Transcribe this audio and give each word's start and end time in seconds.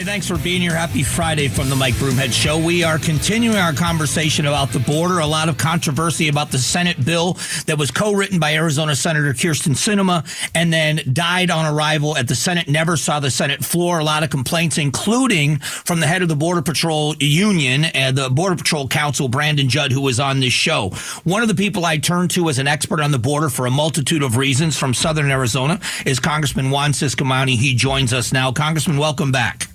Hey, 0.00 0.06
thanks 0.06 0.26
for 0.26 0.38
being 0.38 0.62
here. 0.62 0.74
Happy 0.74 1.02
Friday 1.02 1.46
from 1.48 1.68
the 1.68 1.76
Mike 1.76 1.92
Broomhead 1.96 2.32
Show. 2.32 2.56
We 2.56 2.82
are 2.82 2.98
continuing 2.98 3.58
our 3.58 3.74
conversation 3.74 4.46
about 4.46 4.70
the 4.70 4.78
border. 4.78 5.18
A 5.18 5.26
lot 5.26 5.50
of 5.50 5.58
controversy 5.58 6.28
about 6.28 6.50
the 6.50 6.58
Senate 6.58 7.04
bill 7.04 7.34
that 7.66 7.76
was 7.76 7.90
co-written 7.90 8.38
by 8.38 8.54
Arizona 8.54 8.96
Senator 8.96 9.34
Kyrsten 9.34 9.74
Sinema 9.74 10.24
and 10.54 10.72
then 10.72 11.02
died 11.12 11.50
on 11.50 11.66
arrival 11.66 12.16
at 12.16 12.28
the 12.28 12.34
Senate. 12.34 12.66
Never 12.66 12.96
saw 12.96 13.20
the 13.20 13.30
Senate 13.30 13.62
floor. 13.62 13.98
A 13.98 14.04
lot 14.04 14.22
of 14.22 14.30
complaints, 14.30 14.78
including 14.78 15.58
from 15.58 16.00
the 16.00 16.06
head 16.06 16.22
of 16.22 16.28
the 16.28 16.34
Border 16.34 16.62
Patrol 16.62 17.14
Union 17.18 17.84
and 17.84 18.16
the 18.16 18.30
Border 18.30 18.56
Patrol 18.56 18.88
Council, 18.88 19.28
Brandon 19.28 19.68
Judd, 19.68 19.92
who 19.92 20.00
was 20.00 20.18
on 20.18 20.40
this 20.40 20.54
show. 20.54 20.88
One 21.24 21.42
of 21.42 21.48
the 21.48 21.54
people 21.54 21.84
I 21.84 21.98
turn 21.98 22.28
to 22.28 22.48
as 22.48 22.58
an 22.58 22.66
expert 22.66 23.02
on 23.02 23.10
the 23.10 23.18
border 23.18 23.50
for 23.50 23.66
a 23.66 23.70
multitude 23.70 24.22
of 24.22 24.38
reasons 24.38 24.78
from 24.78 24.94
Southern 24.94 25.30
Arizona 25.30 25.78
is 26.06 26.18
Congressman 26.18 26.70
Juan 26.70 26.92
Ciscomani. 26.92 27.56
He 27.58 27.74
joins 27.74 28.14
us 28.14 28.32
now. 28.32 28.50
Congressman, 28.50 28.96
welcome 28.96 29.30
back. 29.30 29.69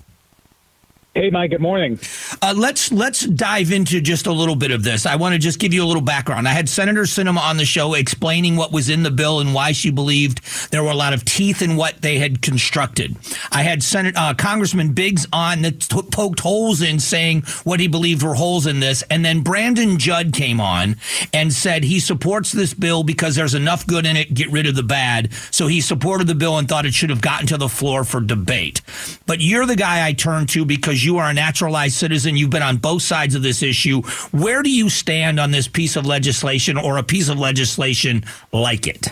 Hey, 1.16 1.30
Mike. 1.30 1.52
Good 1.52 1.62
morning. 1.62 1.98
Uh, 2.46 2.54
let's 2.56 2.92
let's 2.92 3.26
dive 3.26 3.72
into 3.72 4.00
just 4.00 4.28
a 4.28 4.32
little 4.32 4.54
bit 4.54 4.70
of 4.70 4.84
this. 4.84 5.04
I 5.04 5.16
want 5.16 5.32
to 5.32 5.38
just 5.40 5.58
give 5.58 5.74
you 5.74 5.82
a 5.82 5.84
little 5.84 6.00
background. 6.00 6.46
I 6.46 6.52
had 6.52 6.68
Senator 6.68 7.02
Sinema 7.02 7.40
on 7.40 7.56
the 7.56 7.64
show 7.64 7.94
explaining 7.94 8.54
what 8.54 8.70
was 8.70 8.88
in 8.88 9.02
the 9.02 9.10
bill 9.10 9.40
and 9.40 9.52
why 9.52 9.72
she 9.72 9.90
believed 9.90 10.70
there 10.70 10.84
were 10.84 10.92
a 10.92 10.94
lot 10.94 11.12
of 11.12 11.24
teeth 11.24 11.60
in 11.60 11.74
what 11.74 12.02
they 12.02 12.20
had 12.20 12.42
constructed. 12.42 13.16
I 13.50 13.64
had 13.64 13.82
Senate 13.82 14.14
uh, 14.16 14.32
Congressman 14.34 14.92
Biggs 14.92 15.26
on 15.32 15.62
that 15.62 15.80
t- 15.80 16.00
poked 16.02 16.38
holes 16.38 16.82
in, 16.82 17.00
saying 17.00 17.42
what 17.64 17.80
he 17.80 17.88
believed 17.88 18.22
were 18.22 18.34
holes 18.34 18.68
in 18.68 18.78
this, 18.78 19.02
and 19.10 19.24
then 19.24 19.40
Brandon 19.40 19.98
Judd 19.98 20.32
came 20.32 20.60
on 20.60 20.98
and 21.34 21.52
said 21.52 21.82
he 21.82 21.98
supports 21.98 22.52
this 22.52 22.74
bill 22.74 23.02
because 23.02 23.34
there's 23.34 23.54
enough 23.54 23.84
good 23.88 24.06
in 24.06 24.16
it, 24.16 24.34
get 24.34 24.52
rid 24.52 24.68
of 24.68 24.76
the 24.76 24.84
bad. 24.84 25.32
So 25.50 25.66
he 25.66 25.80
supported 25.80 26.28
the 26.28 26.36
bill 26.36 26.58
and 26.58 26.68
thought 26.68 26.86
it 26.86 26.94
should 26.94 27.10
have 27.10 27.20
gotten 27.20 27.48
to 27.48 27.56
the 27.56 27.68
floor 27.68 28.04
for 28.04 28.20
debate. 28.20 28.82
But 29.26 29.40
you're 29.40 29.66
the 29.66 29.74
guy 29.74 30.06
I 30.06 30.12
turn 30.12 30.46
to 30.48 30.64
because 30.64 31.04
you 31.04 31.18
are 31.18 31.28
a 31.28 31.34
naturalized 31.34 31.96
citizen. 31.96 32.35
You've 32.36 32.50
been 32.50 32.62
on 32.62 32.76
both 32.76 33.02
sides 33.02 33.34
of 33.34 33.42
this 33.42 33.62
issue. 33.62 34.02
Where 34.32 34.62
do 34.62 34.70
you 34.70 34.88
stand 34.88 35.40
on 35.40 35.50
this 35.50 35.68
piece 35.68 35.96
of 35.96 36.06
legislation 36.06 36.76
or 36.76 36.98
a 36.98 37.02
piece 37.02 37.28
of 37.28 37.38
legislation 37.38 38.24
like 38.52 38.86
it? 38.86 39.08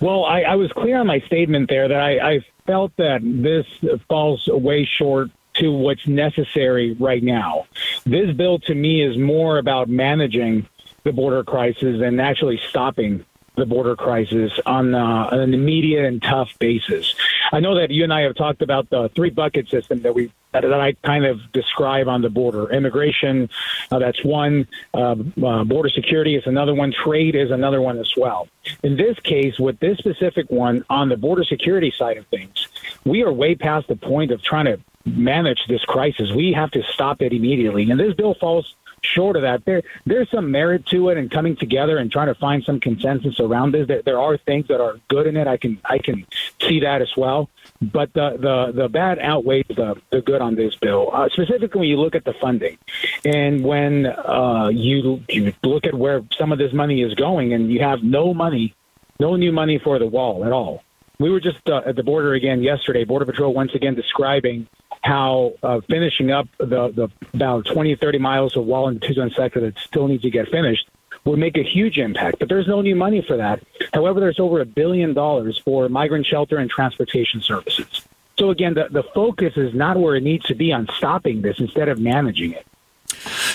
Well, 0.00 0.24
I, 0.24 0.42
I 0.42 0.54
was 0.54 0.70
clear 0.72 0.98
on 0.98 1.06
my 1.06 1.20
statement 1.20 1.68
there 1.68 1.88
that 1.88 2.00
I, 2.00 2.34
I 2.34 2.40
felt 2.66 2.92
that 2.96 3.20
this 3.22 3.66
falls 4.08 4.46
way 4.46 4.84
short 4.84 5.30
to 5.54 5.72
what's 5.72 6.06
necessary 6.06 6.92
right 6.92 7.22
now. 7.22 7.66
This 8.04 8.34
bill 8.36 8.60
to 8.60 8.74
me 8.74 9.02
is 9.02 9.18
more 9.18 9.58
about 9.58 9.88
managing 9.88 10.68
the 11.02 11.12
border 11.12 11.42
crisis 11.42 12.00
and 12.00 12.20
actually 12.20 12.60
stopping 12.68 13.24
the 13.56 13.66
border 13.66 13.96
crisis 13.96 14.52
on, 14.66 14.94
uh, 14.94 15.28
on 15.32 15.40
an 15.40 15.52
immediate 15.52 16.04
and 16.04 16.22
tough 16.22 16.50
basis. 16.60 17.14
I 17.52 17.60
know 17.60 17.74
that 17.74 17.90
you 17.90 18.04
and 18.04 18.12
I 18.12 18.20
have 18.22 18.36
talked 18.36 18.62
about 18.62 18.88
the 18.90 19.08
three 19.14 19.30
bucket 19.30 19.68
system 19.68 20.00
that 20.02 20.14
we 20.14 20.30
that, 20.52 20.64
I 20.72 20.92
kind 21.04 21.26
of 21.26 21.40
describe 21.52 22.08
on 22.08 22.22
the 22.22 22.30
border. 22.30 22.70
Immigration, 22.70 23.50
uh, 23.90 23.98
that's 23.98 24.24
one. 24.24 24.66
Uh, 24.94 25.16
uh, 25.44 25.64
border 25.64 25.90
security 25.90 26.36
is 26.36 26.46
another 26.46 26.74
one. 26.74 26.92
Trade 26.92 27.34
is 27.34 27.50
another 27.50 27.80
one 27.80 27.98
as 27.98 28.12
well. 28.16 28.48
In 28.82 28.96
this 28.96 29.18
case, 29.20 29.58
with 29.58 29.78
this 29.80 29.98
specific 29.98 30.50
one 30.50 30.84
on 30.88 31.08
the 31.08 31.16
border 31.16 31.44
security 31.44 31.92
side 31.96 32.16
of 32.16 32.26
things, 32.26 32.68
we 33.04 33.22
are 33.22 33.32
way 33.32 33.54
past 33.54 33.88
the 33.88 33.96
point 33.96 34.30
of 34.30 34.42
trying 34.42 34.66
to 34.66 34.80
manage 35.04 35.60
this 35.68 35.84
crisis. 35.84 36.32
We 36.32 36.52
have 36.52 36.70
to 36.72 36.82
stop 36.92 37.22
it 37.22 37.32
immediately. 37.32 37.90
And 37.90 37.98
this 37.98 38.14
bill 38.14 38.34
falls 38.34 38.74
short 39.02 39.36
of 39.36 39.42
that. 39.42 39.64
There, 39.64 39.82
there's 40.06 40.30
some 40.30 40.50
merit 40.50 40.86
to 40.86 41.08
it 41.10 41.18
and 41.18 41.30
coming 41.30 41.56
together 41.56 41.98
and 41.98 42.10
trying 42.10 42.28
to 42.28 42.34
find 42.34 42.64
some 42.64 42.80
consensus 42.80 43.40
around 43.40 43.72
this. 43.72 43.86
There, 43.86 44.02
there 44.02 44.20
are 44.20 44.36
things 44.36 44.68
that 44.68 44.80
are 44.80 44.96
good 45.08 45.26
in 45.26 45.36
it. 45.36 45.46
I 45.46 45.56
can, 45.56 45.80
I 45.84 45.98
can 45.98 46.26
see 46.60 46.80
that 46.80 47.02
as 47.02 47.16
well. 47.16 47.50
But 47.80 48.12
the 48.12 48.36
the, 48.38 48.72
the 48.72 48.88
bad 48.88 49.18
outweighs 49.18 49.66
the, 49.68 50.00
the 50.10 50.20
good 50.20 50.40
on 50.40 50.56
this 50.56 50.74
bill. 50.76 51.10
Uh, 51.12 51.28
specifically, 51.28 51.80
when 51.80 51.88
you 51.88 52.00
look 52.00 52.14
at 52.14 52.24
the 52.24 52.32
funding, 52.34 52.76
and 53.24 53.64
when 53.64 54.06
uh, 54.06 54.68
you 54.72 55.22
you 55.28 55.52
look 55.62 55.86
at 55.86 55.94
where 55.94 56.22
some 56.36 56.50
of 56.50 56.58
this 56.58 56.72
money 56.72 57.02
is 57.02 57.14
going, 57.14 57.52
and 57.52 57.70
you 57.70 57.80
have 57.80 58.02
no 58.02 58.34
money, 58.34 58.74
no 59.20 59.36
new 59.36 59.52
money 59.52 59.78
for 59.78 59.98
the 59.98 60.06
wall 60.06 60.44
at 60.44 60.52
all. 60.52 60.82
We 61.20 61.30
were 61.30 61.40
just 61.40 61.68
uh, 61.68 61.82
at 61.86 61.96
the 61.96 62.02
border 62.02 62.34
again 62.34 62.62
yesterday. 62.62 63.04
Border 63.04 63.26
Patrol 63.26 63.52
once 63.52 63.74
again 63.74 63.94
describing 63.94 64.68
how 65.02 65.54
uh, 65.62 65.80
finishing 65.88 66.30
up 66.30 66.48
the, 66.58 66.90
the 66.90 67.08
about 67.34 67.66
20, 67.66 67.96
30 67.96 68.18
miles 68.18 68.56
of 68.56 68.64
wall 68.64 68.88
in 68.88 68.94
the 68.94 69.00
Tucson 69.00 69.30
sector 69.36 69.60
that 69.60 69.78
still 69.78 70.08
needs 70.08 70.22
to 70.22 70.30
get 70.30 70.48
finished 70.48 70.88
would 71.24 71.38
make 71.38 71.56
a 71.56 71.62
huge 71.62 71.98
impact. 71.98 72.38
But 72.38 72.48
there's 72.48 72.66
no 72.66 72.80
new 72.80 72.96
money 72.96 73.22
for 73.26 73.36
that. 73.36 73.62
However, 73.92 74.20
there's 74.20 74.40
over 74.40 74.60
a 74.60 74.66
billion 74.66 75.14
dollars 75.14 75.60
for 75.64 75.88
migrant 75.88 76.26
shelter 76.26 76.58
and 76.58 76.70
transportation 76.70 77.42
services. 77.42 78.06
So 78.38 78.50
again, 78.50 78.74
the, 78.74 78.88
the 78.90 79.02
focus 79.14 79.54
is 79.56 79.74
not 79.74 79.96
where 79.96 80.14
it 80.14 80.22
needs 80.22 80.46
to 80.46 80.54
be 80.54 80.72
on 80.72 80.88
stopping 80.96 81.42
this 81.42 81.58
instead 81.58 81.88
of 81.88 81.98
managing 81.98 82.52
it. 82.52 82.66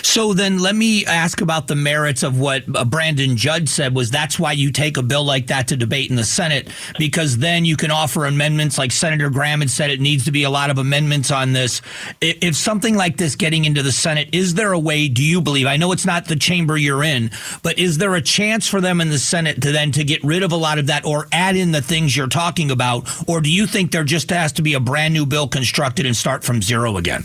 So 0.04 0.34
then 0.34 0.58
let 0.58 0.76
me 0.76 1.06
ask 1.06 1.40
about 1.40 1.66
the 1.66 1.74
merits 1.74 2.22
of 2.22 2.38
what 2.38 2.62
uh, 2.76 2.84
Brandon 2.84 3.38
Judd 3.38 3.70
said 3.70 3.94
was 3.94 4.10
that's 4.10 4.38
why 4.38 4.52
you 4.52 4.70
take 4.70 4.98
a 4.98 5.02
bill 5.02 5.24
like 5.24 5.46
that 5.46 5.66
to 5.68 5.76
debate 5.78 6.10
in 6.10 6.16
the 6.16 6.24
Senate 6.24 6.68
because 6.98 7.38
then 7.38 7.64
you 7.64 7.74
can 7.74 7.90
offer 7.90 8.26
amendments 8.26 8.76
like 8.76 8.92
Senator 8.92 9.30
Graham 9.30 9.60
had 9.60 9.70
said 9.70 9.90
it 9.90 10.02
needs 10.02 10.26
to 10.26 10.30
be 10.30 10.42
a 10.42 10.50
lot 10.50 10.68
of 10.68 10.76
amendments 10.76 11.30
on 11.30 11.54
this. 11.54 11.80
If 12.20 12.54
something 12.54 12.94
like 12.94 13.16
this 13.16 13.34
getting 13.34 13.64
into 13.64 13.82
the 13.82 13.90
Senate, 13.90 14.28
is 14.32 14.54
there 14.54 14.72
a 14.72 14.78
way, 14.78 15.08
do 15.08 15.24
you 15.24 15.40
believe? 15.40 15.66
I 15.66 15.78
know 15.78 15.90
it's 15.90 16.06
not 16.06 16.26
the 16.26 16.36
chamber 16.36 16.76
you're 16.76 17.02
in, 17.02 17.30
but 17.62 17.78
is 17.78 17.96
there 17.96 18.14
a 18.14 18.22
chance 18.22 18.68
for 18.68 18.82
them 18.82 19.00
in 19.00 19.08
the 19.08 19.18
Senate 19.18 19.62
to 19.62 19.72
then 19.72 19.90
to 19.92 20.04
get 20.04 20.22
rid 20.22 20.42
of 20.42 20.52
a 20.52 20.56
lot 20.56 20.78
of 20.78 20.86
that 20.88 21.06
or 21.06 21.28
add 21.32 21.56
in 21.56 21.72
the 21.72 21.82
things 21.82 22.14
you're 22.14 22.28
talking 22.28 22.70
about? 22.70 23.08
Or 23.26 23.40
do 23.40 23.50
you 23.50 23.66
think 23.66 23.90
there 23.90 24.04
just 24.04 24.28
has 24.30 24.52
to 24.52 24.62
be 24.62 24.74
a 24.74 24.80
brand 24.80 25.14
new 25.14 25.24
bill 25.24 25.48
constructed 25.48 26.04
and 26.04 26.14
start 26.14 26.44
from 26.44 26.60
zero 26.60 26.98
again? 26.98 27.24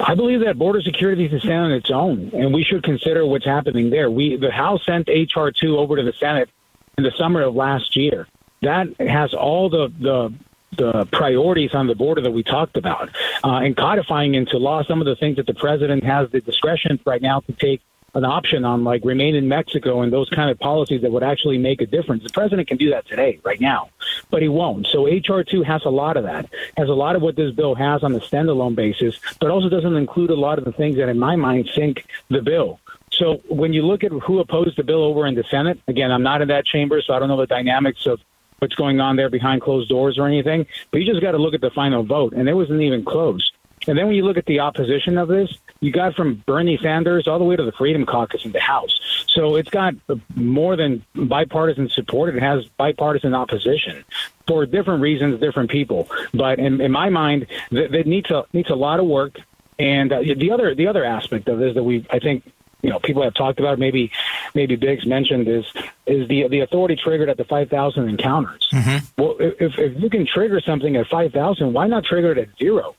I 0.00 0.14
believe 0.14 0.40
that 0.40 0.58
border 0.58 0.80
security 0.80 1.26
is 1.26 1.30
to 1.32 1.40
stand 1.40 1.66
on 1.66 1.72
its 1.72 1.90
own, 1.90 2.30
and 2.32 2.54
we 2.54 2.64
should 2.64 2.82
consider 2.82 3.26
what's 3.26 3.44
happening 3.44 3.90
there. 3.90 4.10
We 4.10 4.36
the 4.36 4.50
House 4.50 4.84
sent 4.84 5.08
HR 5.08 5.48
two 5.50 5.78
over 5.78 5.96
to 5.96 6.02
the 6.02 6.12
Senate 6.12 6.48
in 6.96 7.04
the 7.04 7.12
summer 7.12 7.42
of 7.42 7.54
last 7.54 7.96
year. 7.96 8.26
That 8.62 8.88
has 9.00 9.34
all 9.34 9.68
the 9.68 9.92
the 10.00 10.32
the 10.76 11.04
priorities 11.06 11.74
on 11.74 11.86
the 11.86 11.94
border 11.94 12.20
that 12.22 12.30
we 12.30 12.42
talked 12.42 12.76
about, 12.76 13.10
uh, 13.44 13.56
and 13.56 13.76
codifying 13.76 14.34
into 14.34 14.56
law 14.58 14.82
some 14.84 15.00
of 15.00 15.06
the 15.06 15.16
things 15.16 15.36
that 15.36 15.46
the 15.46 15.54
president 15.54 16.04
has 16.04 16.30
the 16.30 16.40
discretion 16.40 16.98
right 17.04 17.20
now 17.20 17.40
to 17.40 17.52
take 17.52 17.82
an 18.14 18.24
option 18.24 18.64
on 18.64 18.82
like 18.84 19.04
remain 19.04 19.34
in 19.34 19.48
Mexico 19.48 20.02
and 20.02 20.12
those 20.12 20.28
kind 20.30 20.50
of 20.50 20.58
policies 20.58 21.02
that 21.02 21.12
would 21.12 21.22
actually 21.22 21.58
make 21.58 21.80
a 21.80 21.86
difference. 21.86 22.22
The 22.22 22.30
president 22.30 22.68
can 22.68 22.76
do 22.76 22.90
that 22.90 23.06
today, 23.06 23.40
right 23.44 23.60
now, 23.60 23.90
but 24.30 24.42
he 24.42 24.48
won't. 24.48 24.86
So 24.86 25.06
HR 25.06 25.42
two 25.42 25.62
has 25.62 25.84
a 25.84 25.90
lot 25.90 26.16
of 26.16 26.24
that, 26.24 26.48
has 26.76 26.88
a 26.88 26.94
lot 26.94 27.16
of 27.16 27.22
what 27.22 27.36
this 27.36 27.52
bill 27.52 27.74
has 27.74 28.02
on 28.02 28.12
the 28.12 28.20
standalone 28.20 28.74
basis, 28.74 29.18
but 29.40 29.50
also 29.50 29.68
doesn't 29.68 29.96
include 29.96 30.30
a 30.30 30.36
lot 30.36 30.58
of 30.58 30.64
the 30.64 30.72
things 30.72 30.96
that, 30.96 31.08
in 31.08 31.18
my 31.18 31.36
mind, 31.36 31.70
sink 31.74 32.06
the 32.28 32.42
bill. 32.42 32.80
So 33.12 33.42
when 33.48 33.72
you 33.72 33.82
look 33.82 34.04
at 34.04 34.12
who 34.12 34.38
opposed 34.38 34.76
the 34.76 34.84
bill 34.84 35.02
over 35.02 35.26
in 35.26 35.34
the 35.34 35.44
Senate, 35.50 35.80
again, 35.88 36.12
I'm 36.12 36.22
not 36.22 36.42
in 36.42 36.48
that 36.48 36.64
chamber, 36.64 37.02
so 37.02 37.12
I 37.12 37.18
don't 37.18 37.28
know 37.28 37.36
the 37.36 37.46
dynamics 37.46 38.06
of 38.06 38.20
what's 38.58 38.74
going 38.74 39.00
on 39.00 39.16
there 39.16 39.28
behind 39.30 39.62
closed 39.62 39.88
doors 39.88 40.18
or 40.18 40.26
anything. 40.26 40.66
But 40.90 40.98
you 40.98 41.06
just 41.06 41.20
got 41.20 41.32
to 41.32 41.38
look 41.38 41.54
at 41.54 41.60
the 41.60 41.70
final 41.70 42.02
vote, 42.02 42.32
and 42.34 42.48
it 42.48 42.54
wasn't 42.54 42.82
even 42.82 43.04
close. 43.04 43.50
And 43.86 43.96
then 43.96 44.06
when 44.06 44.14
you 44.14 44.24
look 44.24 44.36
at 44.36 44.46
the 44.46 44.60
opposition 44.60 45.16
of 45.16 45.28
this, 45.28 45.52
you 45.80 45.90
got 45.90 46.14
from 46.14 46.42
Bernie 46.46 46.78
Sanders 46.78 47.26
all 47.26 47.38
the 47.38 47.44
way 47.44 47.56
to 47.56 47.64
the 47.64 47.72
Freedom 47.72 48.04
Caucus 48.04 48.44
in 48.44 48.52
the 48.52 48.60
House. 48.60 49.00
So 49.26 49.56
it's 49.56 49.70
got 49.70 49.94
more 50.34 50.76
than 50.76 51.04
bipartisan 51.14 51.88
support. 51.88 52.34
It 52.34 52.42
has 52.42 52.66
bipartisan 52.76 53.34
opposition 53.34 54.04
for 54.46 54.66
different 54.66 55.00
reasons, 55.00 55.40
different 55.40 55.70
people. 55.70 56.08
But 56.34 56.58
in, 56.58 56.80
in 56.80 56.92
my 56.92 57.08
mind, 57.08 57.46
that, 57.70 57.92
that 57.92 58.06
needs 58.06 58.30
a 58.30 58.44
needs 58.52 58.68
a 58.68 58.74
lot 58.74 59.00
of 59.00 59.06
work. 59.06 59.38
And 59.78 60.12
uh, 60.12 60.20
the 60.20 60.50
other 60.50 60.74
the 60.74 60.88
other 60.88 61.04
aspect 61.04 61.48
of 61.48 61.58
this 61.58 61.74
that 61.74 61.84
we 61.84 62.04
I 62.10 62.18
think 62.18 62.44
you 62.82 62.90
know 62.90 62.98
people 62.98 63.22
have 63.22 63.32
talked 63.34 63.60
about 63.60 63.78
maybe 63.78 64.10
maybe 64.54 64.76
Biggs 64.76 65.06
mentioned 65.06 65.48
is 65.48 65.64
is 66.06 66.28
the 66.28 66.48
the 66.48 66.60
authority 66.60 66.96
triggered 66.96 67.30
at 67.30 67.38
the 67.38 67.44
5,000 67.44 68.08
encounters. 68.08 68.68
Mm-hmm. 68.72 69.22
Well, 69.22 69.36
if 69.38 69.78
if 69.78 69.98
you 70.02 70.10
can 70.10 70.26
trigger 70.26 70.60
something 70.60 70.96
at 70.96 71.06
5,000, 71.06 71.72
why 71.72 71.86
not 71.86 72.04
trigger 72.04 72.32
it 72.32 72.38
at 72.38 72.48
zero? 72.58 72.94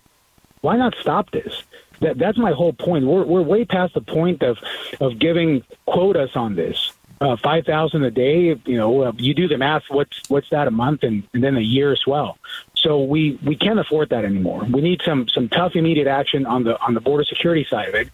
Why 0.62 0.78
not 0.78 0.96
stop 1.00 1.32
this? 1.32 1.64
That, 2.00 2.18
that's 2.18 2.38
my 2.38 2.52
whole 2.52 2.74
point. 2.74 3.06
We're, 3.06 3.24
we're 3.24 3.42
way 3.42 3.66
past 3.66 3.94
the 3.94 4.02
point 4.02 4.42
of, 4.44 4.58
of 5.00 5.20
giving 5.20 5.64
quotas 5.86 6.36
on 6.36 6.56
this. 6.56 6.94
Uh, 7.20 7.38
five 7.38 7.64
thousand 7.68 8.04
a 8.04 8.10
day. 8.10 8.60
You 8.66 8.78
know, 8.78 9.02
uh, 9.02 9.12
you 9.18 9.36
do 9.36 9.48
the 9.48 9.56
math. 9.56 9.84
What's 9.90 10.28
what's 10.28 10.50
that 10.50 10.68
a 10.68 10.72
month, 10.72 11.04
and, 11.04 11.22
and 11.36 11.44
then 11.44 11.56
a 11.56 11.62
year 11.62 11.92
as 11.92 12.02
well. 12.08 12.40
So 12.76 13.04
we 13.04 13.38
we 13.46 13.56
can't 13.56 13.78
afford 13.78 14.10
that 14.10 14.26
anymore. 14.26 14.66
We 14.68 14.82
need 14.82 15.04
some 15.06 15.28
some 15.28 15.48
tough 15.48 15.76
immediate 15.76 16.08
action 16.08 16.48
on 16.48 16.64
the 16.64 16.82
on 16.82 16.96
the 16.96 17.00
border 17.00 17.24
security 17.24 17.64
side 17.70 17.90
of 17.90 17.94
it. 17.94 18.10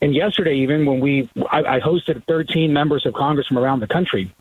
And 0.00 0.14
yesterday, 0.14 0.56
even 0.60 0.86
when 0.86 1.00
we 1.00 1.28
I, 1.52 1.76
I 1.76 1.80
hosted 1.80 2.24
13 2.26 2.72
members 2.72 3.04
of 3.04 3.12
Congress 3.12 3.48
from 3.48 3.58
around 3.58 3.80
the 3.80 3.86
country 3.86 4.32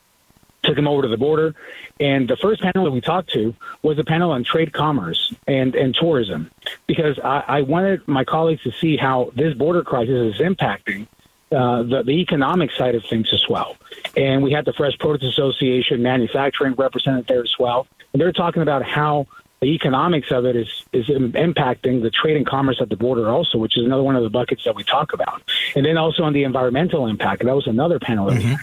took 0.68 0.76
them 0.76 0.88
over 0.88 1.02
to 1.02 1.08
the 1.08 1.18
border. 1.18 1.56
And 2.00 2.28
the 2.28 2.38
first 2.38 2.62
panel 2.62 2.86
that 2.86 2.92
we 2.92 3.02
talked 3.02 3.32
to 3.32 3.56
was 3.82 3.98
a 3.98 4.04
panel 4.04 4.30
on 4.32 4.44
trade 4.44 4.74
commerce 4.74 5.34
and, 5.48 5.74
and 5.76 5.96
tourism, 5.96 6.52
because 6.86 7.18
I, 7.20 7.44
I 7.48 7.62
wanted 7.62 8.08
my 8.08 8.24
colleagues 8.24 8.62
to 8.64 8.72
see 8.72 8.98
how 8.98 9.32
this 9.36 9.56
border 9.56 9.84
crisis 9.84 10.36
is 10.36 10.42
impacting 10.42 11.08
uh, 11.52 11.82
the, 11.84 12.04
the 12.06 12.12
economic 12.12 12.72
side 12.72 12.94
of 12.94 13.04
things 13.06 13.30
as 13.34 13.44
well. 13.50 13.78
And 14.16 14.44
we 14.44 14.52
had 14.52 14.66
the 14.66 14.74
Fresh 14.74 14.98
Produce 15.00 15.30
Association 15.30 16.04
manufacturing 16.04 16.76
represented 16.76 17.26
there 17.28 17.42
as 17.42 17.56
well. 17.58 17.88
And 18.12 18.22
they're 18.22 18.34
talking 18.34 18.62
about 18.62 18.84
how 18.84 19.28
the 19.60 19.68
economics 19.68 20.30
of 20.32 20.46
it 20.46 20.56
is 20.56 20.70
is 20.94 21.08
impacting 21.08 22.04
the 22.04 22.12
trade 22.12 22.38
and 22.38 22.46
commerce 22.46 22.78
at 22.80 22.90
the 22.90 22.96
border 22.96 23.28
also, 23.30 23.58
which 23.58 23.76
is 23.76 23.84
another 23.84 24.04
one 24.04 24.16
of 24.16 24.22
the 24.22 24.30
buckets 24.30 24.64
that 24.66 24.76
we 24.76 24.84
talk 24.84 25.14
about. 25.14 25.42
And 25.76 25.84
then 25.86 25.98
also 25.98 26.24
on 26.24 26.34
the 26.34 26.44
environmental 26.44 27.08
impact, 27.08 27.44
that 27.44 27.56
was 27.56 27.66
another 27.66 28.00
panel. 28.00 28.30
Mm-hmm. 28.30 28.54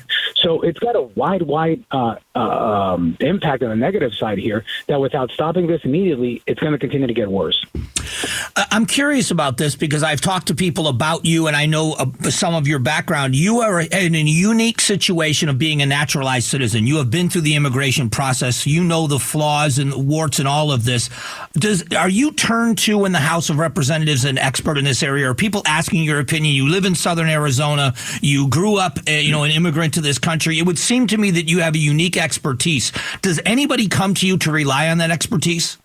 So 0.45 0.61
it's 0.61 0.79
got 0.79 0.95
a 0.95 1.01
wide, 1.03 1.43
wide 1.43 1.85
uh, 1.91 2.17
uh, 2.35 2.39
um, 2.39 3.17
impact 3.21 3.63
on 3.63 3.71
the 3.71 3.77
negative 3.77 4.15
side 4.15 4.37
here. 4.39 4.65
That 4.87 5.01
without 5.01 5.31
stopping 5.31 5.67
this 5.67 5.81
immediately, 5.85 6.43
it's 6.47 6.61
going 6.61 6.73
to 6.73 6.79
continue 6.79 7.07
to 7.07 7.15
get 7.15 7.31
worse. 7.31 7.65
I'm 8.57 8.87
curious 8.87 9.31
about 9.31 9.57
this 9.57 9.77
because 9.77 10.03
I've 10.03 10.21
talked 10.21 10.49
to 10.49 10.55
people 10.55 10.89
about 10.89 11.25
you, 11.25 11.47
and 11.47 11.57
I 11.57 11.67
know 11.67 11.93
uh, 11.93 12.31
some 12.31 12.55
of 12.55 12.67
your 12.67 12.79
background. 12.79 13.35
You 13.35 13.61
are 13.61 13.81
in 13.81 14.15
a 14.15 14.19
unique 14.19 14.81
situation 14.81 15.49
of 15.49 15.59
being 15.59 15.83
a 15.83 15.87
naturalized 15.87 16.49
citizen. 16.49 16.87
You 16.87 16.97
have 16.97 17.11
been 17.11 17.29
through 17.29 17.43
the 17.43 17.55
immigration 17.55 18.11
process. 18.11 18.67
You 18.67 18.85
know 18.85 19.07
the 19.07 19.19
flaws 19.19 19.79
and 19.79 20.09
warts 20.09 20.39
and 20.39 20.49
all 20.49 20.73
of 20.73 20.85
this. 20.85 21.11
Does 21.55 21.85
are 21.95 22.09
you 22.09 22.33
turned 22.33 22.79
to 22.79 23.05
in 23.05 23.13
the 23.13 23.19
House 23.19 23.51
of 23.51 23.59
Representatives 23.59 24.25
an 24.25 24.39
expert 24.39 24.79
in 24.79 24.85
this 24.85 25.03
area? 25.03 25.31
Are 25.31 25.35
people 25.35 25.63
asking 25.67 26.03
your 26.05 26.21
opinion? 26.21 26.55
You 26.55 26.69
live 26.69 26.85
in 26.85 26.95
Southern 26.95 27.29
Arizona. 27.29 27.95
You 28.21 28.49
grew 28.49 28.77
up, 28.77 28.99
uh, 29.09 29.13
you 29.13 29.33
know, 29.33 29.45
an 29.45 29.51
immigrant 29.51 29.95
to 29.95 30.01
this 30.01 30.19
country. 30.19 30.59
It 30.59 30.67
would 30.67 30.79
seem 30.79 31.07
to 31.09 31.17
me 31.17 31.31
that 31.33 31.49
you 31.49 31.61
have 31.61 31.75
a 31.75 31.79
unique 31.79 32.17
expertise. 32.17 32.93
Does 33.23 33.41
anybody 33.47 33.89
come 33.89 34.15
to 34.15 34.27
you 34.27 34.39
to 34.39 34.51
rely 34.51 34.89
on 34.89 34.99
that 34.99 35.11
expertise? 35.11 35.79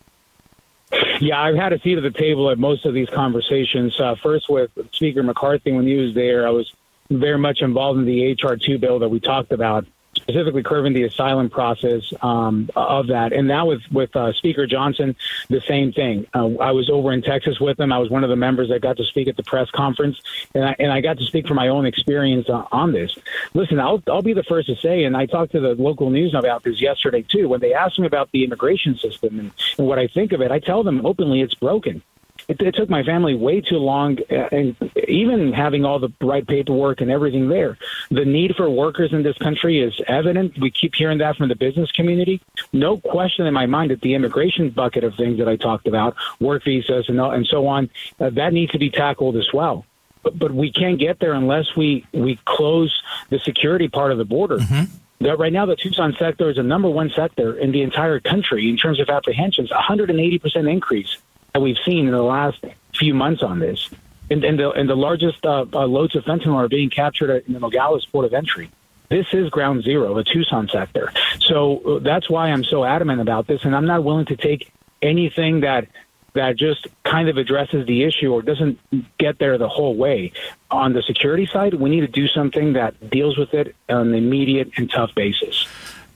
Yeah, 1.21 1.41
I've 1.41 1.55
had 1.55 1.73
a 1.73 1.79
seat 1.79 1.97
at 1.97 2.03
the 2.03 2.17
table 2.17 2.49
at 2.49 2.57
most 2.57 2.85
of 2.85 2.93
these 2.93 3.09
conversations. 3.09 3.99
Uh, 3.99 4.15
first 4.21 4.49
with 4.49 4.71
Speaker 4.91 5.21
McCarthy 5.21 5.71
when 5.71 5.85
he 5.85 5.95
was 5.95 6.13
there, 6.15 6.47
I 6.47 6.51
was 6.51 6.71
very 7.09 7.37
much 7.37 7.61
involved 7.61 7.99
in 7.99 8.05
the 8.05 8.31
HR 8.33 8.55
two 8.55 8.77
bill 8.77 8.99
that 8.99 9.09
we 9.09 9.19
talked 9.19 9.51
about 9.51 9.85
specifically 10.29 10.63
curbing 10.63 10.93
the 10.93 11.03
asylum 11.03 11.49
process 11.49 12.13
um, 12.21 12.69
of 12.75 13.07
that. 13.07 13.33
And 13.33 13.47
now 13.47 13.65
with 13.65 13.81
with 13.91 14.15
uh, 14.15 14.31
Speaker 14.33 14.67
Johnson, 14.67 15.15
the 15.49 15.61
same 15.61 15.91
thing. 15.91 16.27
Uh, 16.33 16.55
I 16.57 16.71
was 16.71 16.89
over 16.89 17.11
in 17.11 17.21
Texas 17.21 17.59
with 17.59 17.79
him. 17.79 17.91
I 17.91 17.97
was 17.97 18.09
one 18.09 18.23
of 18.23 18.29
the 18.29 18.35
members 18.35 18.69
that 18.69 18.81
got 18.81 18.97
to 18.97 19.03
speak 19.05 19.27
at 19.27 19.37
the 19.37 19.43
press 19.43 19.69
conference, 19.71 20.21
and 20.53 20.63
I, 20.63 20.75
and 20.77 20.91
I 20.91 21.01
got 21.01 21.17
to 21.17 21.25
speak 21.25 21.47
from 21.47 21.55
my 21.55 21.67
own 21.67 21.85
experience 21.85 22.49
uh, 22.49 22.65
on 22.71 22.93
this. 22.93 23.17
Listen, 23.53 23.79
I'll 23.79 24.01
I'll 24.07 24.21
be 24.21 24.33
the 24.33 24.43
first 24.43 24.67
to 24.67 24.75
say, 24.75 25.03
and 25.03 25.17
I 25.17 25.25
talked 25.25 25.51
to 25.53 25.59
the 25.59 25.75
local 25.75 26.09
news 26.09 26.33
about 26.33 26.63
this 26.63 26.79
yesterday 26.81 27.23
too. 27.23 27.49
When 27.49 27.59
they 27.59 27.73
asked 27.73 27.99
me 27.99 28.05
about 28.05 28.31
the 28.31 28.43
immigration 28.43 28.97
system 28.97 29.39
and, 29.39 29.51
and 29.77 29.87
what 29.87 29.99
I 29.99 30.07
think 30.07 30.31
of 30.31 30.41
it, 30.41 30.51
I 30.51 30.59
tell 30.59 30.83
them 30.83 31.05
openly 31.05 31.41
it's 31.41 31.55
broken 31.55 32.03
it, 32.49 32.59
it 32.61 32.75
took 32.75 32.89
my 32.89 33.03
family 33.03 33.35
way 33.35 33.61
too 33.61 33.77
long, 33.77 34.17
uh, 34.31 34.49
and 34.51 34.75
even 35.07 35.53
having 35.53 35.85
all 35.85 35.99
the 35.99 36.11
right 36.19 36.45
paperwork 36.45 36.99
and 36.99 37.11
everything 37.11 37.47
there. 37.47 37.77
The 38.09 38.25
need 38.25 38.55
for 38.55 38.67
workers 38.69 39.13
in 39.13 39.21
this 39.21 39.37
country 39.37 39.79
is 39.79 39.93
evident. 40.07 40.57
We 40.59 40.71
keep 40.71 40.95
hearing 40.95 41.19
that 41.19 41.37
from 41.37 41.49
the 41.49 41.55
business 41.55 41.91
community. 41.91 42.41
No 42.73 42.97
question 42.97 43.45
in 43.45 43.53
my 43.53 43.67
mind 43.67 43.91
that 43.91 44.01
the 44.01 44.15
immigration 44.15 44.71
bucket 44.71 45.03
of 45.03 45.13
things 45.15 45.37
that 45.37 45.47
I 45.47 45.57
talked 45.57 45.87
about, 45.87 46.15
work 46.39 46.63
visas 46.63 47.07
and, 47.07 47.19
and 47.19 47.45
so 47.45 47.67
on, 47.67 47.89
uh, 48.19 48.31
that 48.31 48.51
needs 48.51 48.71
to 48.71 48.79
be 48.79 48.89
tackled 48.89 49.37
as 49.37 49.53
well. 49.53 49.85
But, 50.23 50.39
but 50.39 50.51
we 50.51 50.71
can't 50.71 50.99
get 50.99 51.19
there 51.19 51.33
unless 51.33 51.75
we, 51.75 52.05
we 52.13 52.39
close 52.45 52.99
the 53.29 53.39
security 53.39 53.87
part 53.87 54.11
of 54.11 54.17
the 54.17 54.25
border. 54.25 54.57
Mm-hmm 54.57 54.95
that 55.21 55.37
right 55.37 55.51
now 55.51 55.65
the 55.65 55.75
Tucson 55.75 56.15
sector 56.17 56.49
is 56.49 56.55
the 56.55 56.63
number 56.63 56.89
one 56.89 57.09
sector 57.13 57.57
in 57.57 57.73
the 57.73 57.81
entire 57.81 58.21
country 58.21 58.69
in 58.69 58.77
terms 58.77 59.01
of 59.01 59.09
apprehensions, 59.09 59.69
180% 59.69 60.71
increase 60.71 61.17
that 61.53 61.61
we've 61.61 61.77
seen 61.85 62.07
in 62.07 62.11
the 62.11 62.23
last 62.23 62.63
few 62.95 63.13
months 63.13 63.43
on 63.43 63.59
this. 63.59 63.89
And, 64.31 64.43
and, 64.43 64.59
the, 64.59 64.69
and 64.71 64.87
the 64.87 64.95
largest 64.95 65.43
uh, 65.45 65.65
uh, 65.73 65.87
loads 65.87 66.15
of 66.15 66.23
fentanyl 66.23 66.55
are 66.55 66.67
being 66.67 66.89
captured 66.89 67.43
in 67.47 67.53
the 67.53 67.59
Nogales 67.59 68.05
port 68.05 68.25
of 68.25 68.33
entry. 68.33 68.69
This 69.09 69.25
is 69.33 69.49
ground 69.49 69.83
zero, 69.83 70.13
the 70.13 70.23
Tucson 70.23 70.69
sector. 70.71 71.11
So 71.39 71.79
uh, 71.79 71.99
that's 71.99 72.29
why 72.29 72.51
I'm 72.51 72.63
so 72.63 72.85
adamant 72.85 73.21
about 73.21 73.47
this, 73.47 73.63
and 73.63 73.75
I'm 73.75 73.87
not 73.87 74.03
willing 74.03 74.27
to 74.27 74.35
take 74.35 74.71
anything 75.01 75.61
that 75.61 75.87
that 76.33 76.55
just 76.55 76.87
kind 77.03 77.29
of 77.29 77.37
addresses 77.37 77.85
the 77.85 78.03
issue 78.03 78.33
or 78.33 78.41
doesn't 78.41 78.79
get 79.17 79.39
there 79.39 79.57
the 79.57 79.69
whole 79.69 79.95
way. 79.95 80.31
On 80.71 80.93
the 80.93 81.01
security 81.01 81.45
side, 81.45 81.73
we 81.73 81.89
need 81.89 82.01
to 82.01 82.07
do 82.07 82.27
something 82.27 82.73
that 82.73 83.09
deals 83.09 83.37
with 83.37 83.53
it 83.53 83.75
on 83.87 84.09
an 84.09 84.13
immediate 84.13 84.71
and 84.77 84.89
tough 84.89 85.13
basis. 85.15 85.67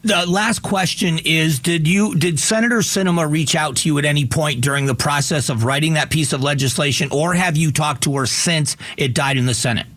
The 0.03 0.25
last 0.25 0.59
question 0.59 1.17
is: 1.23 1.59
Did 1.59 1.87
you 1.87 2.13
did 2.15 2.37
Senator 2.37 2.79
Sinema 2.79 3.29
reach 3.29 3.55
out 3.55 3.77
to 3.77 3.87
you 3.87 3.97
at 3.99 4.05
any 4.05 4.25
point 4.25 4.59
during 4.59 4.85
the 4.85 4.95
process 4.95 5.49
of 5.49 5.63
writing 5.63 5.93
that 5.93 6.09
piece 6.09 6.33
of 6.33 6.43
legislation, 6.43 7.07
or 7.11 7.33
have 7.33 7.55
you 7.55 7.71
talked 7.71 8.03
to 8.03 8.17
her 8.17 8.25
since 8.25 8.75
it 8.97 9.13
died 9.13 9.37
in 9.37 9.45
the 9.45 9.53
Senate? 9.53 9.87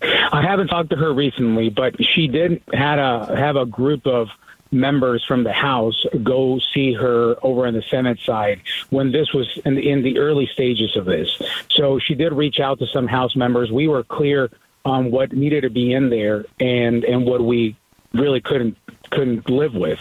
I 0.00 0.42
haven't 0.42 0.68
talked 0.68 0.90
to 0.90 0.96
her 0.96 1.12
recently, 1.12 1.70
but 1.70 1.96
she 2.04 2.28
did 2.28 2.62
had 2.72 3.00
a 3.00 3.34
have 3.36 3.56
a 3.56 3.66
group 3.66 4.06
of 4.06 4.28
members 4.74 5.24
from 5.24 5.44
the 5.44 5.52
House 5.52 6.04
go 6.22 6.58
see 6.74 6.92
her 6.92 7.36
over 7.42 7.66
on 7.66 7.74
the 7.74 7.82
Senate 7.82 8.18
side 8.20 8.60
when 8.90 9.12
this 9.12 9.32
was 9.32 9.48
in 9.64 9.76
the, 9.76 9.88
in 9.88 10.02
the 10.02 10.18
early 10.18 10.46
stages 10.46 10.96
of 10.96 11.06
this. 11.06 11.40
So 11.70 11.98
she 11.98 12.14
did 12.14 12.32
reach 12.32 12.60
out 12.60 12.78
to 12.80 12.86
some 12.86 13.06
House 13.06 13.34
members. 13.36 13.70
We 13.70 13.88
were 13.88 14.04
clear 14.04 14.50
on 14.84 15.10
what 15.10 15.32
needed 15.32 15.62
to 15.62 15.70
be 15.70 15.92
in 15.92 16.10
there 16.10 16.44
and 16.60 17.04
and 17.04 17.24
what 17.24 17.42
we 17.42 17.76
really 18.12 18.40
couldn't 18.40 18.76
couldn't 19.10 19.48
live 19.48 19.74
with. 19.74 19.98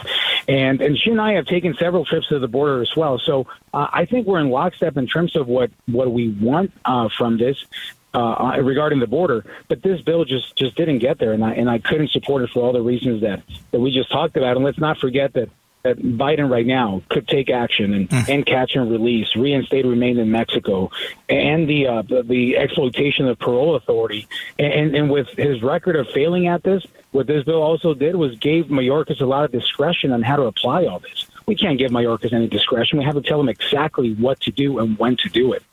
And 0.48 0.82
and 0.82 0.98
she 0.98 1.12
and 1.12 1.22
I 1.22 1.34
have 1.34 1.46
taken 1.46 1.74
several 1.76 2.06
trips 2.06 2.28
to 2.28 2.40
the 2.40 2.48
border 2.48 2.82
as 2.82 2.96
well. 2.96 3.20
So 3.20 3.48
uh, 3.74 3.88
I 3.92 4.06
think 4.06 4.28
we're 4.28 4.40
in 4.40 4.50
lockstep 4.50 4.98
in 4.98 5.08
terms 5.08 5.36
of 5.36 5.48
what 5.48 5.72
what 5.86 6.12
we 6.12 6.30
want 6.30 6.72
uh, 6.86 7.10
from 7.18 7.38
this. 7.38 7.64
Uh, 8.14 8.60
regarding 8.62 9.00
the 9.00 9.08
border, 9.08 9.44
but 9.70 9.82
this 9.82 10.00
bill 10.02 10.24
just 10.24 10.56
just 10.56 10.76
didn't 10.76 11.00
get 11.00 11.18
there, 11.18 11.34
and 11.34 11.44
I 11.44 11.54
and 11.54 11.68
I 11.68 11.80
couldn't 11.80 12.12
support 12.12 12.44
it 12.44 12.52
for 12.52 12.64
all 12.64 12.72
the 12.72 12.80
reasons 12.80 13.22
that 13.22 13.42
that 13.72 13.80
we 13.80 13.92
just 13.92 14.12
talked 14.12 14.38
about. 14.38 14.56
And 14.56 14.64
let's 14.64 14.78
not 14.78 15.00
forget 15.00 15.34
that 15.34 15.50
that 15.84 15.98
Biden 15.98 16.50
right 16.50 16.66
now 16.66 17.02
could 17.10 17.28
take 17.28 17.50
action 17.50 17.94
and, 17.94 18.10
mm. 18.10 18.30
and 18.30 18.46
catch 18.46 18.76
and 18.76 18.90
release, 18.90 19.36
reinstate 19.36 19.86
remain 19.86 20.18
in 20.18 20.32
Mexico, 20.32 20.90
and 21.28 21.68
the, 21.68 21.88
uh, 21.88 22.02
the, 22.04 22.24
the 22.24 22.58
exploitation 22.58 23.28
of 23.28 23.38
parole 23.38 23.76
authority. 23.76 24.28
And, 24.58 24.96
and 24.96 25.12
with 25.12 25.28
his 25.38 25.62
record 25.62 25.98
of 25.98 26.08
failing 26.14 26.48
at 26.48 26.64
this, 26.64 26.86
what 27.12 27.28
this 27.28 27.44
bill 27.44 27.62
also 27.62 27.94
did 27.94 28.16
was 28.16 28.36
gave 28.38 28.68
Mayorkas 28.68 29.20
a 29.20 29.26
lot 29.26 29.44
of 29.44 29.52
discretion 29.52 30.12
on 30.14 30.22
how 30.22 30.38
to 30.38 30.44
apply 30.44 30.86
all 30.86 31.00
this. 31.00 31.28
We 31.46 31.56
can't 31.56 31.78
give 31.78 31.92
Mayorkas 31.92 32.32
any 32.32 32.48
discretion. 32.48 33.00
We 33.00 33.06
have 33.06 33.16
to 33.16 33.22
tell 33.22 33.38
them 33.38 33.50
exactly 33.50 34.14
what 34.14 34.40
to 34.42 34.52
do 34.52 34.80
and 34.80 34.98
when 34.98 35.18
to 35.18 35.30
do 35.30 35.52
it. 35.52 35.64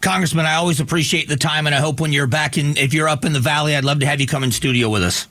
Congressman, 0.00 0.46
I 0.46 0.54
always 0.54 0.80
appreciate 0.80 1.28
the 1.28 1.36
time, 1.36 1.66
and 1.66 1.74
I 1.74 1.80
hope 1.80 2.00
when 2.00 2.12
you're 2.12 2.26
back 2.26 2.58
in, 2.58 2.76
if 2.76 2.94
you're 2.94 3.08
up 3.08 3.24
in 3.24 3.32
the 3.32 3.40
valley, 3.40 3.74
I'd 3.74 3.84
love 3.84 4.00
to 4.00 4.06
have 4.06 4.20
you 4.20 4.26
come 4.26 4.44
in 4.44 4.52
studio 4.52 4.88
with 4.88 5.02
us. 5.02 5.26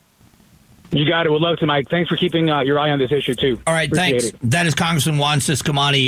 You 0.91 1.07
got 1.07 1.25
it. 1.25 1.31
Would 1.31 1.41
love 1.41 1.57
to, 1.57 1.65
Mike. 1.65 1.89
Thanks 1.89 2.09
for 2.09 2.15
keeping 2.15 2.49
uh, 2.49 2.61
your 2.61 2.79
eye 2.79 2.91
on 2.91 2.99
this 2.99 3.11
issue 3.11 3.35
too. 3.35 3.59
All 3.67 3.73
right, 3.73 3.89
Appreciate 3.89 4.21
thanks. 4.21 4.25
It. 4.27 4.51
That 4.51 4.65
is 4.65 4.75
Congressman 4.75 5.17
Juan 5.17 5.39
Ciscomani. 5.39 6.01